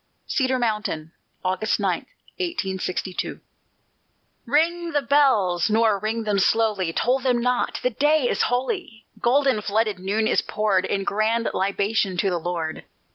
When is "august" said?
1.45-1.79